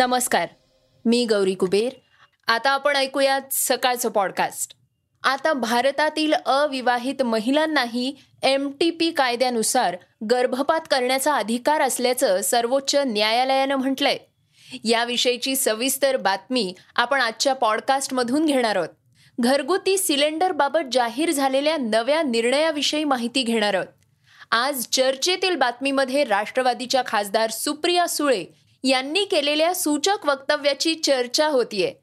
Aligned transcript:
नमस्कार 0.00 0.48
मी 1.04 1.26
गौरी 1.26 1.54
कुबेर. 1.54 1.92
आता 2.48 2.70
आपण 2.70 2.96
ऐकूयात 2.96 3.40
सकाळचं 3.52 4.08
पॉडकास्ट 4.08 4.74
आता 5.22 5.52
भारतातील 5.52 6.32
अविवाहित 6.32 7.22
महिलांनाही 7.22 8.14
एम 8.42 8.70
टी 8.80 8.90
पी 8.90 9.10
कायद्यानुसार 9.10 9.96
गर्भपात 10.30 10.80
करण्याचा 10.90 11.34
अधिकार 11.34 11.80
असल्याचं 11.80 12.40
सर्वोच्च 12.40 12.94
न्यायालयानं 12.94 13.76
म्हटलंय. 13.76 14.18
याविषयीची 14.84 15.56
सविस्तर 15.56 16.16
बातमी 16.16 16.74
आपण 16.96 17.20
आजच्या 17.20 17.54
पॉडकास्टमधून 17.54 18.46
घेणार 18.46 18.76
आहोत. 18.76 18.88
घरगुती 19.40 19.98
सिलेंडरबाबत 19.98 20.92
जाहीर 20.92 21.30
झालेल्या 21.30 21.76
नव्या 21.76 22.22
निर्णयाविषयी 22.22 23.04
माहिती 23.04 23.42
घेणार 23.42 23.74
आहोत. 23.74 23.86
आज 24.50 24.86
चर्चेतील 24.92 25.56
बातमीमध्ये 25.56 26.24
राष्ट्रवादीच्या 26.24 27.02
खासदार 27.06 27.50
सुप्रिया 27.50 28.08
सुळे 28.08 28.44
यांनी 28.84 29.24
केलेल्या 29.24 29.74
सूचक 29.74 30.26
वक्तव्याची 30.26 30.94
चर्चा 30.94 31.48
होतीये. 31.48 31.94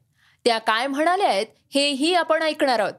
त्या 0.45 0.57
काय 0.57 0.87
म्हणाल्या 0.87 1.27
आहेत 1.27 1.45
हेही 1.75 2.13
आपण 2.13 2.43
ऐकणार 2.43 2.79
आहोत. 2.79 2.93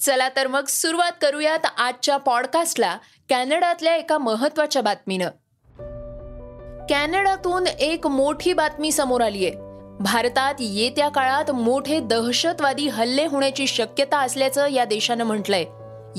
चला 0.00 0.28
तर 0.36 0.46
मग 0.46 0.64
सुरुवात 0.64 1.12
करूयात 1.22 1.58
आजच्या 1.78 2.16
पॉडकास्टला 2.16 2.98
कॅनडातल्या 3.28 3.96
एका 3.96 4.18
महत्त्वाच्या 4.18 4.82
बातमीनं. 4.82 5.28
कॅनडातून 6.90 7.66
एक 7.66 8.06
मोठी 8.06 8.52
बातमी 8.52 8.92
समोर 8.92 9.20
आली 9.20 9.46
आहे 9.46 9.54
भारतात 10.00 10.54
येत्या 10.60 11.08
काळात 11.08 11.50
मोठे 11.50 12.00
दहशतवादी 12.00 12.88
हल्ले 12.88 13.26
होण्याची 13.26 13.66
शक्यता 13.66 14.18
असल्याचं 14.18 14.66
या 14.66 14.84
देशानं 14.84 15.24
म्हटलंय. 15.24 15.64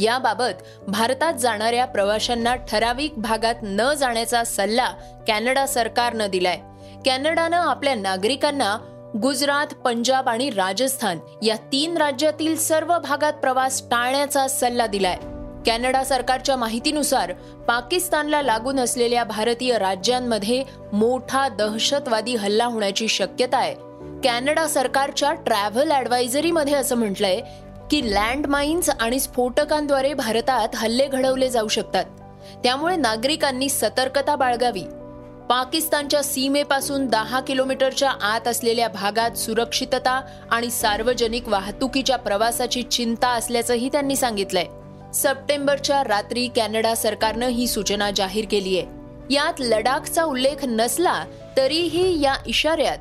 याबाबत 0.02 0.88
भारतात 0.88 1.34
जाणाऱ्या 1.34 1.86
प्रवाशांना 1.86 2.56
ठराविक 2.56 3.14
भागात 3.18 3.56
न 3.64 3.94
जाण्याचा 3.94 4.44
सल्ला 4.44 4.94
कॅनडा 5.28 5.66
सरकारनं 5.66 6.30
दिलाय. 6.30 6.60
कॅनडानं 7.06 7.58
आपल्या 7.58 7.96
नागरिकांना 7.96 8.78
गुजरात 9.24 9.68
पंजाब 9.68 10.30
आणि 10.30 10.50
राजस्थान 10.50 11.20
या 11.42 11.56
तीन 11.72 11.98
राज्यातील 11.98 12.58
सर्व 12.58 13.00
भागात 13.00 13.34
प्रवास 13.34 13.84
टाळण्याचा 13.92 14.48
सल्ला 14.48 14.88
दिलाय. 14.88 15.18
कॅनडा 15.66 16.04
सरकारच्या 16.04 16.56
माहितीनुसार 16.56 17.34
पाकिस्तानला 17.68 18.42
लागून 18.42 18.80
असलेल्या 18.80 19.24
भारतीय 19.24 19.78
राज्यांमध्ये 19.78 20.64
मोठा 20.94 21.48
दहशतवादी 21.48 22.36
हल्ला 22.36 22.66
होण्याची 22.66 23.08
शक्यता 23.08 23.58
आहे. 23.58 23.76
कॅनडा 24.24 24.68
सरकारच्या 24.68 25.34
ट्रॅव्हल 25.34 25.92
ॲडवायझरीमध्ये 25.92 26.74
असं 26.74 26.96
म्हटलंय 26.96 27.42
की 27.92 28.16
लँडमाइन्स 28.16 28.90
आणि 28.90 29.20
स्फोटकांद्वारे 29.20 30.14
भारतात 30.14 30.70
हल्ले 30.76 31.08
घडवले 31.08 31.50
जाऊ 31.50 31.68
शकतात. 31.68 32.06
त्यामुळे 32.64 32.96
नागरिकांनी 32.96 33.70
सतर्कता 33.70 34.36
बाळगावी. 34.36 34.84
पाकिस्तानच्या 35.50 36.22
सीमेपासून 36.24 37.06
दहा 37.08 37.40
किलोमीटरच्या 37.40 38.10
आत 38.22 38.48
असलेल्या 38.48 38.88
भागात 38.88 39.38
सुरक्षितता 39.38 40.22
आणि 40.52 40.70
सार्वजनिक 40.70 41.48
वाहतुकीच्या 41.48 42.18
प्रवासाची 42.18 42.84
चिंता 42.84 43.28
असल्याचंही 43.28 43.90
त्यांनी 43.92 44.16
सांगितलंय. 44.16 44.66
सप्टेंबरच्या 45.14 46.04
रात्री 46.04 46.48
कॅनडा 46.56 46.94
सरकारनं 46.96 47.48
ही 47.48 47.68
सूचना 47.68 48.10
जाहीर 48.12 48.46
केली 48.52 48.78
आहे. 48.80 49.34
यात 49.34 49.60
लडाखचा 49.60 50.24
उल्लेख 50.24 50.66
नसला 50.66 51.24
तरीही 51.58 52.22
या 52.22 52.34
इशाऱ्यात 52.46 52.98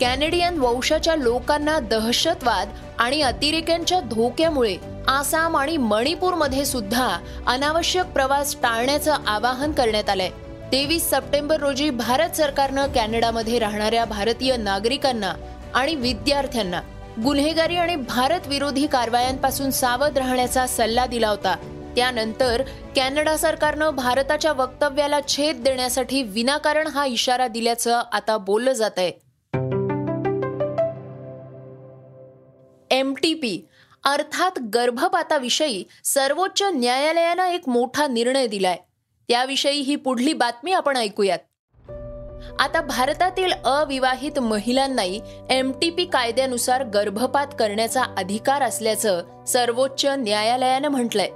कॅनेडियन 0.00 0.58
वंशाच्या 0.58 1.16
लोकांना 1.16 1.78
दहशतवाद 1.80 2.68
आणि 2.98 3.20
अतिरेक्यांच्या 3.22 4.00
धोक्यामुळे 4.00 4.76
आसाम 5.08 5.56
आणि 5.56 5.76
मणिपूरमध्ये 5.76 6.64
सुद्धा 6.64 7.08
अनावश्यक 7.46 8.06
प्रवास 8.06 8.54
टाळण्याचं 8.62 9.16
आवाहन 9.26 9.72
करण्यात 9.72 10.08
आलंय. 10.08 10.30
तेवीस 10.72 11.08
सप्टेंबर 11.10 11.60
रोजी 11.60 11.88
भारत 11.90 12.36
सरकारनं 12.36 12.92
कॅनडामध्ये 12.94 13.58
राहणाऱ्या 13.58 14.04
भारतीय 14.04 14.56
नागरिकांना 14.56 15.32
आणि 15.74 15.94
विद्यार्थ्यांना 15.94 16.80
गुन्हेगारी 17.24 17.76
आणि 17.76 17.96
भारत 17.96 18.46
विरोधी 18.46 18.86
कारवायांपासून 18.86 19.70
सावध 19.70 20.18
राहण्याचा 20.18 20.66
सल्ला 20.66 21.06
दिला 21.06 21.28
होता. 21.28 21.54
त्यानंतर 21.96 22.62
कॅनडा 22.96 23.36
सरकारनं 23.36 23.90
भारताच्या 23.90 24.52
वक्तव्याला 24.52 25.18
छेद 25.28 25.62
देण्यासाठी 25.62 26.22
विनाकारण 26.22 26.86
हा 26.86 27.06
इशारा 27.06 27.48
दिल्याचं 27.48 28.02
आता 28.12 28.36
बोललं 28.36 28.72
जात 28.72 28.98
आहे 28.98 29.10
एम 32.90 33.14
टी 33.14 33.32
पी 33.34 33.66
अर्थात 34.04 34.58
गर्भपाताविषयी 34.74 35.84
सर्वोच्च 36.04 36.62
न्यायालयानं 36.62 37.44
एक 37.44 37.68
मोठा 37.68 38.06
निर्णय 38.06 38.46
दिलाय. 38.46 38.76
त्याविषयी 39.30 39.80
ही 39.80 39.96
पुढली 39.96 40.32
बातमी 40.32 40.72
आपण 40.72 40.96
ऐकूयात. 40.96 41.38
आता 42.58 42.80
भारतातील 42.80 43.52
अविवाहित 43.64 44.38
महिलांनाही 44.38 45.20
एम 45.50 45.72
टी 45.80 45.90
पी 45.90 46.04
कायद्यानुसार 46.04 46.84
गर्भपात 46.84 47.46
करण्याचा 47.58 48.02
अधिकार 48.02 48.62
असल्याचं 48.62 49.22
सर्वोच्च 49.46 50.06
न्यायालयानं 50.06 50.88
म्हटलंय. 50.88 51.28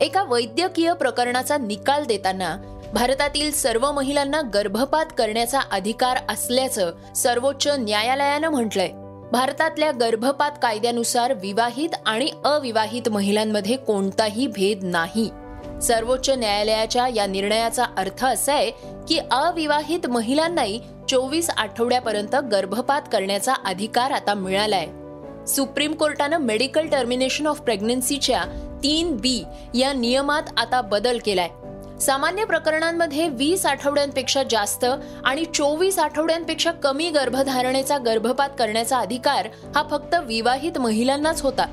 एका 0.00 0.22
वैद्यकीय 0.22 0.94
प्रकरणाचा 0.94 1.56
निकाल 1.58 2.04
देताना 2.04 2.80
भारतातील 2.94 3.52
सर्व 3.52 3.92
महिलांना 3.92 4.40
गर्भपात 4.40 5.06
करण्याचा 5.18 5.60
अधिकार 5.72 6.16
असल्याचं 6.28 6.92
सर्वोच्च 7.16 7.66
न्यायालयानं 7.66 8.48
म्हटलंय. 8.48 8.90
भारतातल्या 9.32 9.90
गर्भपात 9.90 10.50
कायद्यानुसार 10.62 11.32
विवाहित 11.32 11.88
आणि 12.06 12.30
अविवाहित 12.44 13.08
महिलांमध्ये 13.08 13.76
कोणताही 13.76 14.46
भेद 14.46 14.80
नाही. 14.82 15.30
सर्वोच्च 15.82 16.30
न्यायालयाच्या 16.30 17.08
या 17.08 17.26
निर्णयाचा 17.26 17.84
अर्थ 17.96 18.24
असा 18.24 18.52
आहे 18.52 18.70
की 19.08 19.18
अविवाहित 19.30 20.06
महिलांनाही 20.06 20.80
चोवीस 21.08 21.50
आठवड्यापर्यंत 21.50 22.36
गर्भपात 22.36 23.02
करण्याचा 23.12 23.54
अधिकार 23.64 24.10
आता 24.10 24.34
मिळालाय. 24.34 24.86
सुप्रीम 25.46 25.92
कोर्टानं 25.92 26.36
मेडिकल 26.36 26.86
टर्मिनेशन 26.86 27.46
ऑफ 27.46 27.60
प्रेग्नन्सीच्या 27.60 28.42
तीन 28.82 29.16
बी 29.16 29.44
या 29.74 29.92
नियमात 29.92 30.42
आता 30.56 30.80
बदल 30.80 31.18
केलाय. 31.24 31.48
सामान्य 32.00 32.44
प्रकरणांमध्ये 32.44 33.28
वीस 33.28 33.66
आठवड्यांपेक्षा 33.66 34.42
जास्त 34.50 34.84
आणि 35.24 35.44
चोवीस 35.44 35.98
आठवड्यांपेक्षा 35.98 36.70
कमी 36.70 37.10
गर्भधारणेचा 37.10 37.98
गर्भपात 37.98 38.48
करण्याचा 38.58 38.98
अधिकार 38.98 39.48
हा 39.74 39.82
फक्त 39.90 40.14
विवाहित 40.14 40.78
महिलांनाच 40.78 41.42
होता. 41.42 41.66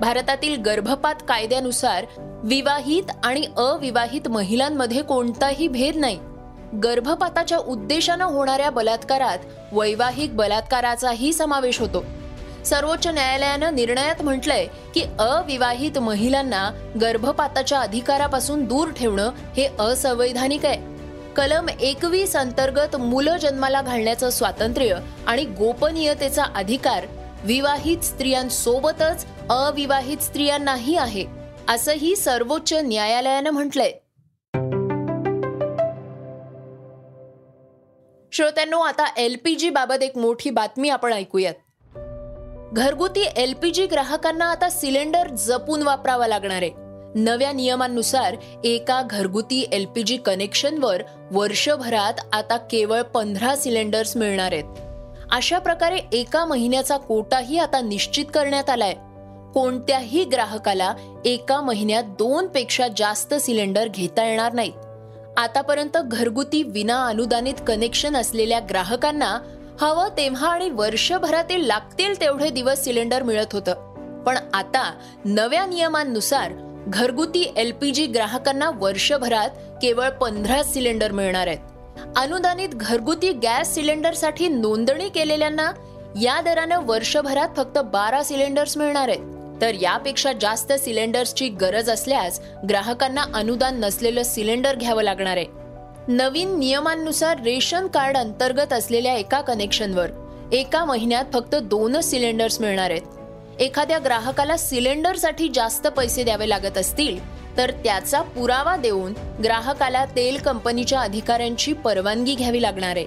भारतातील 0.00 0.62
गर्भपात 0.62 1.14
कायद्यानुसार 1.28 2.04
विवाहित 2.44 3.02
आणि 3.24 3.44
अविवाहित 3.56 4.28
महिलांमध्ये 4.28 5.02
कोणताही 5.02 5.68
भेद 5.68 5.96
नाही. 5.96 6.18
गर्भपाताच्या 6.84 7.58
उद्देशानं 7.58 8.24
होणाऱ्या 8.24 8.70
बलात्कारात 8.70 9.38
वैवाहिक 9.72 10.36
बलात्काराचाही 10.36 11.32
समावेश 11.32 11.80
होतो. 11.80 12.04
सर्वोच्च 12.64 13.06
न्यायालयानं 13.06 13.74
निर्णयात 13.74 14.22
म्हटलंय 14.22 14.66
की 14.94 15.02
अविवाहित 15.18 15.98
महिलांना 15.98 16.70
गर्भपाताच्या 17.00 17.80
अधिकारापासून 17.80 18.64
दूर 18.64 18.88
ठेवणं 18.88 19.30
हे 19.56 19.68
असंवैधानिक 19.78 20.66
आहे. 20.66 20.98
कलम 21.36 21.68
एकवीस 21.80 22.36
अंतर्गत 22.36 22.96
मुलं 22.96 23.36
जन्माला 23.36 23.82
घालण्याचं 23.82 24.30
स्वातंत्र्य 24.30 24.96
आणि 25.26 25.44
गोपनीयतेचा 25.44 26.44
अधिकार 26.44 27.06
विवाहित 27.44 27.98
स्त्रियांसोबतच 27.98 29.26
अविवाहित 29.50 30.18
स्त्रियांनाही 30.18 30.96
आहे 30.96 31.24
असंही 31.68 32.16
सर्वोच्च 32.16 32.72
न्यायालयानं 32.72 33.50
म्हटलंय. 33.50 33.92
श्रोत्यांनो 38.32 38.78
आता 38.78 39.04
एलपीजी 39.16 39.70
बाबत 39.70 40.02
एक 40.02 40.18
मोठी 40.18 40.50
बातमी 40.50 40.88
आपण 40.88 41.12
ऐकूयात. 41.12 41.54
घरगुती 42.72 43.22
एलपीजी 43.36 43.86
ग्राहकांना 43.86 44.50
आता 44.50 44.70
सिलेंडर 44.70 45.28
जपून 45.28 45.82
वापरावा 45.82 46.26
लागणार 46.26 46.62
आहे. 46.62 46.70
नव्या 47.14 47.52
नियमांनुसार 47.52 48.36
एका 48.64 49.02
घरगुती 49.10 49.68
एलपीजी 49.72 50.16
कनेक्शनवर 50.16 51.02
वर्षभरात 51.30 52.14
आता 52.32 52.56
केवळ 52.56 53.02
पंधरा 53.02 53.56
सिलेंडर्स 53.56 54.16
मिळणार 54.16 54.52
आहेत. 54.52 54.87
अशा 55.32 55.58
प्रकारे 55.58 55.98
एका 56.12 56.44
महिन्याचा 56.44 56.96
कोटाही 56.96 57.58
आता 57.58 57.80
निश्चित 57.80 58.24
करण्यात 58.34 58.70
आलाय. 58.70 58.94
कोणत्याही 59.54 60.24
ग्राहकाला 60.24 60.94
एका 61.24 61.60
महिन्यात 61.60 62.04
दोन 62.04 62.46
पेक्षा 62.46 62.88
जास्त 62.96 63.34
सिलेंडर 63.34 63.88
घेता 63.88 64.24
येणार 64.24 64.52
नाहीत. 64.52 64.72
आतापर्यंत 65.36 65.96
घरगुती 65.96 66.62
विना 66.62 67.06
अनुदानित 67.06 67.54
कनेक्शन 67.66 68.16
असलेल्या 68.16 68.60
ग्राहकांना 68.70 69.38
हवं 69.80 70.08
तेव्हा 70.08 70.48
आणि 70.48 70.70
वर्षभरातील 70.70 71.66
लागतील 71.66 72.20
तेवढे 72.20 72.50
दिवस 72.50 72.84
सिलेंडर 72.84 73.22
मिळत 73.22 73.52
होतं. 73.52 73.94
पण 74.22 74.38
आता 74.54 74.94
नव्या 75.24 75.66
नियमांनुसार 75.66 76.52
घरगुती 76.86 77.52
एलपीजी 77.56 78.06
ग्राहकांना 78.06 78.70
वर्षभरात 78.74 79.50
केवळ 79.82 80.08
पंधरा 80.08 80.62
सिलेंडर 80.62 81.12
मिळणार 81.12 81.46
आहेत. 81.46 81.58
अनुदानित 82.16 82.68
घरगुती 82.68 83.32
गॅस 83.32 83.74
सिलेंडरसाठी 83.74 84.48
नोंदणी 84.48 85.08
केलेल्यांना 85.08 85.72
या 86.22 86.40
दरानं 86.40 86.80
वर्षभरात 86.84 87.48
फक्त 87.56 87.78
बारा 87.78 88.22
सिलेंडर्स 88.22 88.76
मिळणार 88.76 89.08
आहेत. 89.08 89.36
तर 89.60 89.74
यापेक्षा 89.74 90.32
जास्त 90.32 90.72
सिलेंडर्सची 90.72 91.48
गरज 91.48 91.90
असल्यास 91.90 92.40
ग्राहकांना 92.68 93.24
अनुदान 93.34 93.80
नसलेलं 93.80 94.22
सिलेंडर 94.22 94.74
घ्यावं 94.74 95.02
लागणार 95.02 95.36
आहे. 95.36 95.46
नवीन 96.08 96.58
नियमांनुसार 96.58 97.42
रेशन 97.42 97.86
कार्ड 97.86 98.16
अंतर्गत 98.16 98.72
असलेल्या 98.72 99.14
एका 99.14 99.40
कनेक्शनवर 99.40 100.10
एका 100.52 100.84
महिन्यात 100.84 101.24
फक्त 101.32 101.54
दोनच 101.54 102.04
सिलेंडर्स 102.04 102.60
मिळणार 102.60 102.90
आहेत. 102.90 103.17
एखाद्या 103.60 103.98
ग्राहकाला 103.98 104.56
सिलेंडरसाठी 104.56 105.48
जास्त 105.54 105.86
पैसे 105.86 106.24
द्यावे 106.24 106.48
लागत 106.48 106.78
असतील 106.78 107.18
तर 107.56 107.70
त्याचा 107.70 108.22
पुरावा 108.22 108.76
देऊन 108.76 109.12
ग्राहकाला 109.44 110.04
तेल 110.04 110.42
कंपनीच्या 110.42 111.00
अधिकाऱ्यांची 111.00 111.72
परवानगी 111.72 112.34
घ्यावी 112.34 112.62
लागणार 112.62 112.96
आहे. 112.96 113.06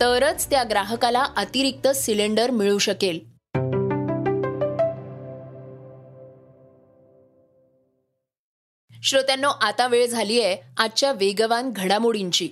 तरच 0.00 0.50
त्या 0.50 0.62
ग्राहकाला 0.70 1.26
अतिरिक्त 1.36 1.88
सिलेंडर 1.88 2.50
मिळू 2.50 2.78
शकेल. 2.78 3.18
श्रोत्यांनो 9.02 9.48
आता 9.48 9.86
वेळ 9.86 10.06
झाली 10.06 10.40
आहे 10.40 10.56
आजच्या 10.78 11.12
वेगवान 11.12 11.70
घडामोडींची. 11.76 12.48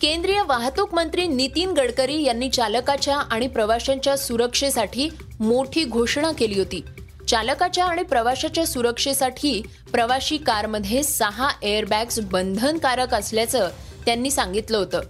केंद्रीय 0.00 0.42
वाहतूक 0.42 0.94
मंत्री 0.94 1.26
नितीन 1.26 1.70
गडकरी 1.70 2.22
यांनी 2.22 2.48
चालकाच्या 2.48 3.16
आणि 3.16 3.46
प्रवाशांच्या 3.46 4.16
सुरक्षेसाठी 4.16 5.08
मोठी 5.40 5.84
घोषणा 5.84 6.32
केली 6.32 6.58
होती. 6.58 6.82
चालकाच्या 7.28 7.84
आणि 7.84 8.02
प्रवाशाच्या 8.02 8.66
सुरक्षेसाठी 8.66 9.62
प्रवाशी 9.92 10.36
कारमध्ये 10.36 11.02
सहा 11.02 11.48
एअरबॅग्स 11.62 12.20
बंधनकारक 12.20 13.14
असल्याचं 13.14 13.68
त्यांनी 14.06 14.30
सांगितलं 14.30 14.78
होतं. 14.78 15.00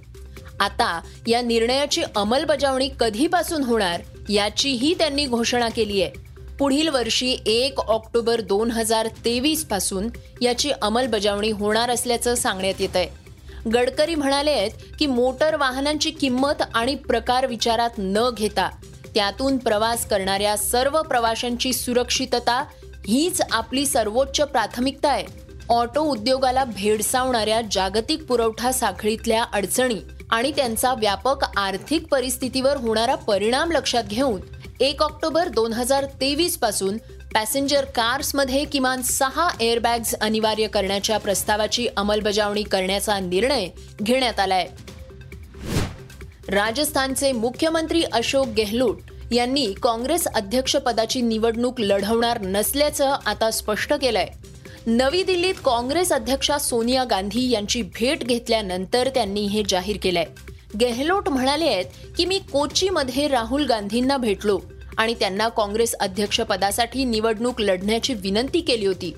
आता 0.60 1.00
या 1.26 1.42
निर्णयाची 1.42 2.02
अंमलबजावणी 2.16 2.88
कधीपासून 3.00 3.62
होणार 3.62 4.02
याचीही 4.28 4.94
त्यांनी 4.94 5.26
घोषणा 5.26 5.68
केली 5.68 6.02
आहे. 6.02 6.10
पुढील 6.58 6.88
वर्षी 6.88 7.36
एक 7.46 7.80
ऑक्टोबर 7.80 8.40
दोन 8.40 8.70
हजार 8.70 9.06
तेवीसपासून 9.24 10.08
याची 10.42 10.70
अंमलबजावणी 10.82 11.50
होणार 11.50 11.90
असल्याचं 11.90 12.34
सांगण्यात 12.34 12.80
येत 12.80 12.96
आहे 12.96 13.25
गडकरी 13.72 14.14
म्हणाले 14.14 14.50
आहेत 14.50 14.70
की 14.98 15.06
मोटर 15.06 15.56
वाहनांची 15.56 16.10
किंमत 16.10 16.62
आणि 16.74 16.94
प्रकार 16.94 17.46
विचारात 17.46 17.90
न 17.98 18.28
घेता 18.36 18.68
त्यातून 19.14 19.56
प्रवास 19.56 20.06
करणाऱ्या 20.06 20.56
सर्व 20.56 21.00
प्रवाशांची 21.02 21.72
सुरक्षितता 21.72 22.62
हीच 23.06 23.40
आपली 23.52 23.86
सर्वोच्च 23.86 24.40
प्राथमिकता 24.40 25.08
आहे. 25.08 25.24
ऑटो 25.68 26.00
उद्योगाला 26.00 26.64
भेडसावणाऱ्या 26.64 27.60
जागतिक 27.72 28.24
पुरवठा 28.24 28.72
साखळीतल्या 28.72 29.44
अडचणी 29.52 29.98
आणि 30.30 30.52
त्यांचा 30.56 30.92
व्यापक 30.94 31.44
आर्थिक 31.56 32.06
परिस्थितीवर 32.06 32.76
होणारा 32.76 33.14
परिणाम 33.14 33.72
लक्षात 33.72 34.04
घेऊन 34.04 34.40
एक 34.80 35.02
ऑक्टोबर 35.02 35.48
दोन 35.48 35.72
हजार 35.72 36.04
तेवीसपासून 36.20 36.96
पॅसेंजर 37.34 37.84
कार्समध्ये 37.84 38.64
किमान 38.64 39.02
सहा 39.02 39.48
एअरबॅग्स 39.60 40.14
अनिवार्य 40.14 40.66
करण्याच्या 40.66 41.18
प्रस्तावाची 41.18 41.88
अंमलबजावणी 41.96 42.62
करण्याचा 42.62 43.18
निर्णय 43.18 43.68
घेण्यात 44.02 44.40
आलाय. 44.40 44.66
राजस्थानचे 46.48 47.32
मुख्यमंत्री 47.32 48.02
अशोक 48.12 48.46
गेहलोत 48.46 49.32
यांनी 49.32 49.72
काँग्रेस 49.82 50.26
अध्यक्षपदाची 50.26 51.20
निवडणूक 51.20 51.80
लढवणार 51.80 52.40
नसल्याचं 52.40 53.16
आता 53.26 53.50
स्पष्ट 53.50 53.94
केलंय. 53.94 54.26
नवी 54.86 55.22
दिल्लीत 55.22 55.54
काँग्रेस 55.64 56.12
अध्यक्षा 56.12 56.58
सोनिया 56.58 57.04
गांधी 57.04 57.50
यांची 57.50 57.82
भेट 57.82 58.24
घेतल्यानंतर 58.24 59.08
त्यांनी 59.08 59.40
हे 59.40 59.62
जाहीर 59.68 59.96
केलंय. 60.02 60.24
गेहलोट 60.80 61.28
म्हणाले 61.28 61.66
आहेत 61.66 61.84
की 62.16 62.24
मी 62.24 62.38
कोचीमध्ये 62.38 63.28
राहुल 63.28 63.66
गांधींना 63.66 64.16
भेटलो. 64.16 64.60
आणि 64.98 65.14
त्यांना 65.14 65.48
काँग्रेस 65.48 65.94
अध्यक्षपदासाठी 65.94 67.04
निवडणूक 67.04 67.60
लढण्याची 67.60 68.14
विनंती 68.14 68.60
केली 68.60 68.86
होती. 68.86 69.14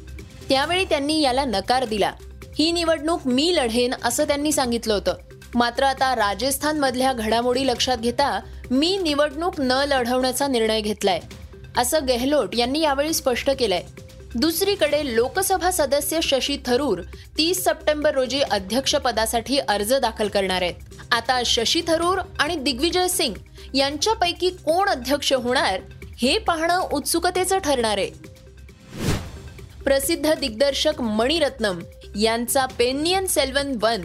त्यावेळी 0.48 0.84
त्यांनी 0.84 1.20
याला 1.20 1.44
नकार 1.44 1.84
दिला. 1.84 2.12
ही 2.58 2.72
निवडणूक 2.72 3.26
मी 3.26 3.52
लढेन 3.56 3.94
असं 4.04 4.24
त्यांनी 4.24 4.52
सांगितलं 4.52 4.94
होतं. 4.94 5.14
मात्र 5.54 5.84
आता 5.84 6.14
राजस्थानमधल्या 6.16 7.12
घडामोडी 7.12 7.66
लक्षात 7.66 7.98
घेता 7.98 8.40
मी 8.70 8.96
निवडणूक 9.02 9.60
न 9.60 9.84
लढवण्याचा 9.88 10.46
निर्णय 10.46 10.80
घेतलाय 10.80 11.20
असं 11.76 12.06
गेहलोट 12.06 12.54
यांनी 12.54 12.80
यावेळी 12.80 13.12
स्पष्ट 13.12 13.50
केलंय. 13.50 13.82
दुसरीकडे 14.34 15.16
लोकसभा 15.16 15.70
सदस्य 15.70 16.20
शशी 16.22 16.56
थरूर 16.66 17.00
तीस 17.38 17.64
सप्टेंबर 17.64 18.14
रोजी 18.14 18.40
अध्यक्षपदासाठी 18.40 19.58
अर्ज 19.58 19.94
दाखल 19.94 20.28
करणार 20.28 20.62
आहेत. 20.62 20.87
आता 21.12 21.40
शशी 21.46 21.80
थरूर 21.88 22.18
आणि 22.38 22.56
दिग्विजय 22.56 23.08
सिंग 23.08 23.34
यांच्यापैकी 23.74 24.50
कोण 24.64 24.88
अध्यक्ष 24.88 25.32
होणार 25.32 25.80
हे 26.18 26.38
पाहणं 26.38 26.88
उत्सुकतेचं 26.92 27.58
ठरणार 27.58 27.98
आहे. 27.98 28.10
प्रसिद्ध 29.84 30.34
दिग्दर्शक 30.34 31.00
मणिरत्नम 31.00 31.78
यांचा 32.16 32.64
पेनियन 32.78 33.26
सेल्वन 33.26 33.72
वन 33.82 34.02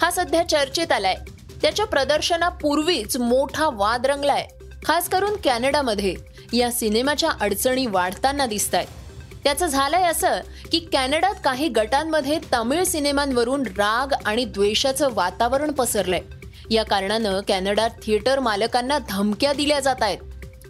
हा 0.00 0.10
सध्या 0.10 0.48
चर्चेत 0.48 0.92
आलाय. 0.92 1.16
त्याच्या 1.62 1.86
प्रदर्शनापूर्वीच 1.86 3.16
मोठा 3.16 3.68
वाद 3.72 4.06
रंगलाय. 4.06 4.46
खास 4.86 5.08
करून 5.08 5.36
कॅनडामध्ये 5.44 6.14
या 6.52 6.70
सिनेमाच्या 6.70 7.30
अडचणी 7.40 7.86
वाढताना 7.86 8.46
दिसत 8.46 8.74
आहेत 8.74 9.42
त्याचं 9.44 9.66
झालंय 9.66 10.02
असं 10.02 10.40
की 10.72 10.78
कॅनडात 10.92 11.34
काही 11.44 11.68
गटांमध्ये 11.68 12.38
तमिळ 12.52 12.82
सिनेमांवरून 12.84 13.62
राग 13.66 14.14
आणि 14.24 14.44
द्वेषाचं 14.44 15.08
वातावरण 15.12 15.72
पसरलंय. 15.72 16.20
या 16.70 16.82
कारणानं 16.82 17.40
कॅनडात 17.48 17.90
थिएटर 18.02 18.38
मालकांना 18.38 18.98
धमक्या 19.08 19.52
दिल्या 19.52 19.80
जात 19.80 19.96
आहेत. 20.00 20.18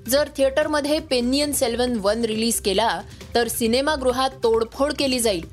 जर 0.09 0.29
थिएटरमध्ये 0.37 0.99
पेनियन 0.99 1.53
सेल्वन 1.53 1.97
वन 1.97 2.25
रिलीज 2.25 2.61
केला 2.61 3.01
तर 3.35 3.49
सिनेमागृहात 3.49 4.31
तोडफोड 4.31 4.93
केली 4.99 5.21
जाईल. 5.21 5.47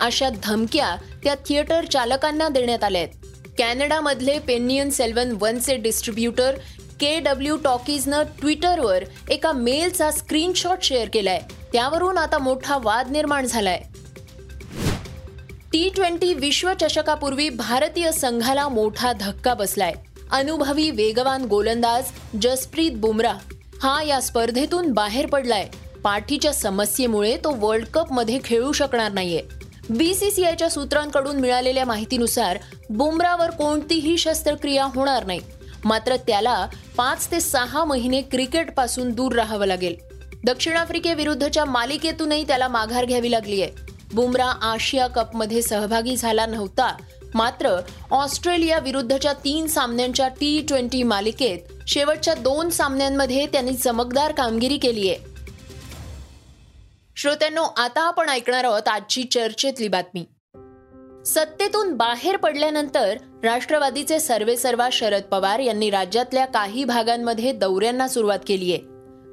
अशा 0.00 0.28
धमक्या 0.42 0.96
त्या 1.24 1.34
थिएटर 1.34 1.84
चालकांना 1.84 2.48
देण्यात 2.48 2.84
आल्या 2.84 3.02
आहेत. 3.02 3.26
कॅनडामधले 3.58 4.38
पेनियन 4.38 4.90
सेल्वन 4.90 5.36
वनचे 5.40 5.76
डिस्ट्रीब्युटर 5.76 6.54
के 7.00 7.20
डब्ल्यू 7.20 7.56
टॉकीजनं 7.56 8.22
ट्विटरवर 8.40 9.04
एका 9.30 9.52
मेलचा 9.52 10.10
स्क्रीनशॉट 10.10 10.82
शेअर 10.82 11.08
केलाय. 11.12 11.40
त्यावरून 11.72 12.18
आता 12.18 12.38
मोठा 12.38 12.78
वाद 12.82 13.10
निर्माण 13.10 13.46
झालाय. 13.46 13.80
टी 15.72 15.88
ट्वेंटी 15.90 16.34
विश्वचषकापूर्वी 16.34 17.48
भारतीय 17.50 18.10
संघाला 18.12 18.68
मोठा 18.68 19.12
धक्का 19.12 19.54
बसलाय. 19.54 19.92
अनुभवी 20.32 20.90
वेगवान 20.90 21.44
गोलंदाज 21.44 22.04
जसप्रीत 22.42 22.90
बुमराह 22.92 23.38
हा 23.82 24.02
या 24.02 24.20
स्पर्धेतून 24.20 24.92
बाहेर 24.92 25.26
पडलाय. 25.26 25.68
पाठीच्या 26.04 26.52
समस्येमुळे 26.52 27.36
तो 27.36 27.54
वर्ल्ड 27.58 27.86
कपमध्ये 27.86 28.38
खेळू 28.44 28.72
शकणार 28.72 29.12
नाहीये. 29.12 29.42
बीसीसीआयच्या 29.90 30.70
सूत्रांकडून 30.70 31.36
मिळालेल्या 31.36 31.84
माहितीनुसार 31.84 32.58
बुमरावर 32.90 33.50
कोणतीही 33.50 34.18
शस्त्रक्रिया 34.18 34.84
होणार 34.84 35.26
नाही. 35.26 35.40
मात्र 35.84 36.16
त्याला 36.16 36.66
पाच 36.96 37.30
ते 37.30 37.40
सहा 37.40 37.84
महिने 37.84 38.22
क्रिकेटपासून 38.22 39.10
दूर 39.10 39.32
राहावं 39.32 39.66
लागेल. 39.66 39.96
दक्षिण 40.44 40.76
आफ्रिकेविरुद्धच्या 40.76 41.64
मालिकेतूनही 41.64 42.46
त्याला 42.46 42.68
माघार 42.68 43.04
घ्यावी 43.04 43.30
लागली 43.30 43.62
आहे 43.62 43.95
बुमरा 44.14 44.46
आशिया 44.46 45.06
कपमध्ये 45.06 45.62
सहभागी 45.62 46.16
झाला 46.16 46.46
नव्हता. 46.46 46.96
मात्र 47.34 47.80
ऑस्ट्रेलिया 48.10 48.78
विरुद्धच्या 48.78 49.32
तीन 49.32 49.66
सामन्यांच्या 49.66 50.28
टी 50.28 50.64
ट्वेंटी 50.68 51.02
मालिकेत 51.02 51.58
शेवटच्या 51.88 52.34
दोन 52.34 52.70
सामन्यांमध्ये 52.70 53.46
त्यांनी 53.46 53.74
चमकदार 53.74 54.32
कामगिरी 54.32 54.76
केली 54.76 55.08
आहे. 55.08 55.18
श्रोत्यांनो 57.16 57.62
आता 57.62 58.00
आपण 58.00 58.28
ऐकणार 58.28 58.64
आहोत 58.64 58.88
आजची 58.88 59.24
चर्चेतली 59.24 59.88
बातमी. 59.88 60.24
सत्तेतून 61.26 61.92
बाहेर 61.92 62.36
पडल्यानंतर 62.36 63.16
राष्ट्रवादीचे 63.44 64.20
सर्वेसर्वा 64.20 64.88
शरद 64.92 65.22
पवार 65.22 65.58
यांनी 65.58 65.90
राज्यातल्या 65.90 66.46
काही 66.46 66.84
भागांमध्ये 66.84 67.52
दौऱ्यांना 67.52 68.08
सुरुवात 68.08 68.38
केली 68.46 68.72
आहे. 68.72 68.82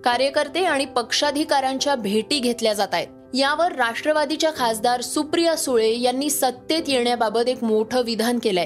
कार्यकर्ते 0.02 0.66
आणि 0.66 0.86
पक्षाधिकाऱ्यांच्या 0.86 1.96
भेटी 1.96 2.40
घेतल्या 2.40 2.74
जात 2.74 2.88
आहेत. 2.94 3.08
यावर 3.36 3.72
राष्ट्रवादीच्या 3.72 4.50
खासदार 4.58 5.02
सुप्रिया 5.02 5.56
सुळे 5.56 6.00
यांनी 6.00 6.30
सत्तेत 6.30 6.84
येण्याबाबत 6.88 7.48
एक 7.48 7.64
मोठं 7.64 8.02
विधान 8.02 8.40
केलंय. 8.40 8.66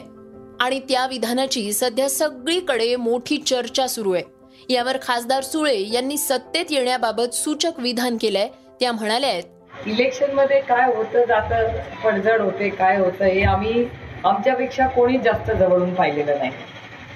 आणि 0.60 0.80
त्या 0.80 1.06
विधानाची 1.08 1.74
सध्या 1.74 2.10
सगळीकडे 2.10 2.96
मोठी 2.96 3.38
चर्चा 3.38 3.88
सुरू 3.88 4.14
आहे. 4.14 4.24
यावर 4.70 4.98
खासदार 5.02 5.44
सुळे 5.44 5.78
यांनी 5.94 6.18
सत्तेत 6.18 6.66
येण्याबाबत 6.70 7.34
सूचक 7.34 7.80
विधान 7.80 8.18
केलंय 8.22 8.48
त्या 8.80 8.92
म्हणाल्या 8.92 9.30
आहेत. 9.30 9.44
इलेक्शनमध्ये 9.86 10.60
काय 10.62 10.96
होतं 10.96 11.26
जातं 11.26 11.78
पडझड 12.04 12.42
होते 12.42 12.70
काय 12.70 12.98
होतं 12.98 13.26
हे 13.26 13.44
आम्ही 13.44 13.86
आमच्यापेक्षा 14.26 14.88
कोणी 14.88 15.18
जास्त 15.18 15.52
जवळून 15.52 15.94
पाहिलेलं 15.96 16.38
नाही. 16.38 16.52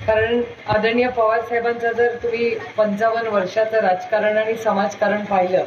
कारण 0.08 0.41
आदरणीय 0.67 1.08
पवार 1.08 1.41
साहेबांचं 1.41 1.91
जर 1.91 2.15
तुम्ही 2.15 2.50
पंचावन्न 2.77 3.27
वर्षाचं 3.27 3.79
राजकारण 3.79 4.38
आणि 4.38 4.55
समाजकारण 4.55 5.25
पाहिलं 5.25 5.63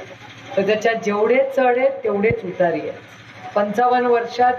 तर 0.57 0.67
त्याच्यात 0.67 0.97
जेवढे 1.05 1.39
चढ 1.57 1.79
आहेत 1.79 1.91
तेवढेच 2.05 2.45
उतारी 2.45 2.81
आहेत. 2.81 2.99
पंचावन्न 3.55 4.07
वर्षात 4.07 4.55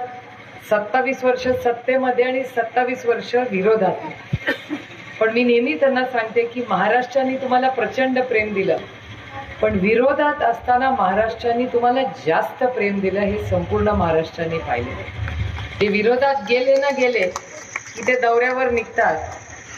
सत्तावीस 0.69 1.23
वर्ष 1.23 1.47
सत्तेमध्ये 1.63 2.23
आणि 2.25 2.43
सत्तावीस 2.45 3.05
वर्ष 3.05 3.35
विरोधात 3.51 4.51
पण 5.19 5.31
मी 5.33 5.43
नेहमी 5.43 5.73
त्यांना 5.79 6.03
सांगते 6.05 6.45
की 6.45 6.63
महाराष्ट्राने 6.69 7.35
तुम्हाला 7.37 7.69
प्रचंड 7.69 8.19
प्रेम 8.19 8.53
दिलं. 8.53 8.77
पण 9.61 9.77
विरोधात 9.79 10.41
असताना 10.43 10.89
महाराष्ट्राने 10.89 11.65
तुम्हाला 11.65 12.01
जास्त 12.25 12.63
प्रेम 12.65 12.99
दिलं 12.99 13.19
हे 13.19 13.37
संपूर्ण 13.49 13.89
महाराष्ट्राने 13.89 14.57
पाहिले. 14.57 15.03
ते 15.81 15.87
विरोधात 15.87 16.43
गेले 16.49 16.75
ना 16.75 16.89
गेले 16.97 17.27
की 17.95 18.07
ते 18.07 18.19
दौऱ्यावर 18.21 18.71
निघतात. 18.71 19.17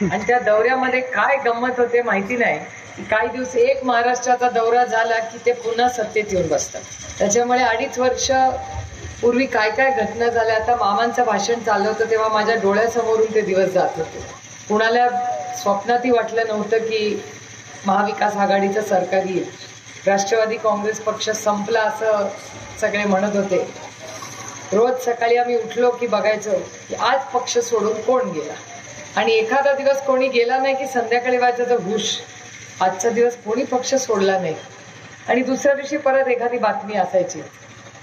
आणि 0.03 0.23
त्या 0.27 0.39
दौऱ्यामध्ये 0.39 0.99
काय 1.01 1.37
गंमत 1.45 1.79
होते 1.79 2.01
माहिती 2.01 2.37
नाही. 2.37 2.59
काही 3.03 3.27
दिवस 3.27 3.55
एक 3.55 3.83
महाराष्ट्राचा 3.85 4.49
दौरा 4.49 4.83
झाला 4.83 5.17
की 5.19 5.37
ते 5.45 5.51
पुन्हा 5.51 5.89
सत्तेत 5.89 6.25
येऊन 6.31 6.47
बसतात. 6.47 6.81
त्याच्यामुळे 7.19 7.63
अडीच 7.63 7.97
वर्ष 7.99 8.31
पूर्वी 9.21 9.45
काय 9.45 9.69
काय 9.71 9.91
घटना 9.91 10.27
झाल्या 10.27 10.55
आता 10.55 10.75
मामांचं 10.75 11.23
भाषण 11.23 11.59
चाललं 11.59 11.87
होतं 11.89 12.09
तेव्हा 12.09 12.27
माझ्या 12.29 12.55
डोळ्यासमोरून 12.55 13.33
ते 13.33 13.41
दिवस 13.41 13.69
जात 13.69 13.97
होते. 13.97 14.19
कुणाला 14.69 15.07
स्वप्नातही 15.61 16.11
वाटलं 16.11 16.47
नव्हतं 16.47 16.77
की 16.77 17.23
महाविकास 17.85 18.35
आघाडीचं 18.35 18.81
सरकार 18.81 19.25
येईल. 19.25 19.45
राष्ट्रवादी 20.07 20.57
काँग्रेस 20.57 20.99
पक्ष 20.99 21.29
संपला 21.29 21.81
असं 21.81 22.27
सगळे 22.81 23.03
म्हणत 23.03 23.35
होते. 23.35 23.57
रोज 24.73 25.03
सकाळी 25.05 25.37
आम्ही 25.37 25.55
उठलो 25.55 25.89
की 25.89 26.07
बघायचो 26.07 26.57
की 26.89 26.95
आज 26.95 27.19
पक्ष 27.33 27.57
सोडून 27.57 28.01
कोण 28.01 28.29
गेला? 28.31 28.53
आणि 29.15 29.33
एखादा 29.33 29.73
दिवस 29.73 30.01
कोणी 30.01 30.27
गेला 30.27 30.57
नाही 30.57 30.75
की 30.75 30.87
संध्याकाळी 30.87 31.37
व्हायचं 31.37 31.69
तर 31.69 31.79
हुश. 31.81 32.17
आजचा 32.81 33.09
दिवस 33.09 33.35
कोणी 33.35 33.63
पक्ष 33.63 33.95
सोडला 33.95 34.39
नाही. 34.39 34.55
आणि 35.27 35.41
दुसऱ्या 35.41 35.73
दिवशी 35.73 35.97
परत 35.97 36.27
एखादी 36.27 36.57
बातमी 36.57 36.93
असायची. 36.93 37.41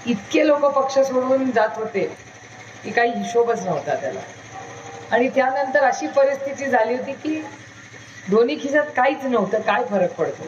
इतके 0.05 0.47
लोक 0.47 0.59
पक्ष 0.59 0.99
सोडून 0.99 1.51
जात 1.51 1.69
होते 1.75 2.03
की 2.83 2.91
काही 2.91 3.11
हिशोबच 3.11 3.65
नव्हता 3.65 3.95
त्याला. 3.95 4.19
आणि 5.11 5.29
त्यानंतर 5.29 5.83
अशी 5.83 6.07
परिस्थिती 6.07 6.65
झाली 6.65 6.95
होती 6.95 7.11
की 7.11 7.41
दोन्ही 8.29 8.55
खिशात 8.55 8.85
काहीच 8.85 9.23
नव्हतं 9.23 9.59
काय 9.59 9.85
फरक 9.85 10.13
पडतो. 10.13 10.43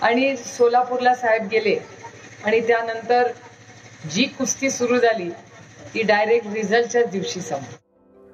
आणि 0.00 0.36
सोलापूरला 0.36 1.14
साहेब 1.14 1.48
गेले 1.48 1.76
आणि 2.44 2.60
त्यानंतर 2.60 3.30
जी 4.10 4.24
कुस्ती 4.24 4.70
सुरू 4.70 4.98
झाली 4.98 5.28
ती 5.94 6.02
डायरेक्ट 6.02 6.46
रिझल्टच्या 6.54 7.04
दिवशी 7.04 7.40
संपली. 7.40 7.76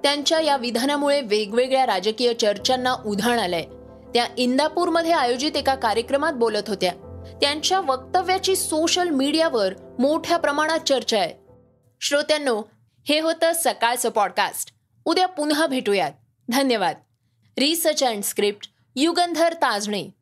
त्यांच्या 0.03 0.41
या 0.41 0.57
विधानामुळे 0.57 1.21
वेगवेगळ्या 1.21 1.87
राजकीय 1.87 2.35
चर्चांना 2.35 2.93
उधाण 3.07 3.39
आलंय. 3.39 3.65
त्या 4.15 4.27
इंदापूरमध्ये 4.37 5.13
आयोजित 5.13 5.57
एका 5.57 5.75
कार्यक्रमात 5.75 6.33
बोलत 6.33 6.69
होत्या. 6.69 6.93
त्यांच्या 7.41 7.81
वक्तव्याची 7.81 8.57
सोशल 8.57 9.09
मीडियावर 9.09 9.75
मोठ्या 9.99 10.37
प्रमाणात 10.37 10.79
चर्चा 10.79 11.19
आहे. 11.19 11.35
श्रोत्यांनो 12.01 12.63
हे 13.09 13.21
होतं 13.21 13.53
सकाळचं 13.65 14.09
पॉडकास्ट 14.09 14.73
उद्या 15.05 15.27
पुन्हा 15.27 15.67
भेटूयात. 15.67 16.13
धन्यवाद. 16.49 16.97
Research 17.59 18.05
and 18.05 18.23
script 18.23 18.69
Yugandhar 18.97 19.53
Tajane. 19.53 20.22